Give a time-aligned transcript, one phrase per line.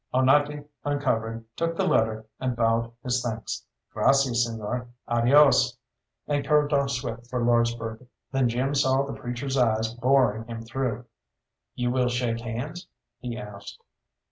[0.15, 3.67] Onate uncovered, took the letter, and bowed his thanks.
[3.93, 5.77] "Gracias señor, adios!"
[6.27, 8.07] and curved off swift for Lordsburgh.
[8.31, 11.05] Then Jim saw the preacher's eyes boring him through.
[11.75, 12.87] "You will shake hands?"
[13.19, 13.79] he asked.